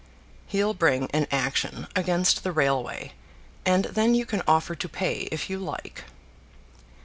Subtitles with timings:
[0.47, 3.11] "He'll bring an action against the railway,
[3.67, 6.05] and then you can offer to pay if you like."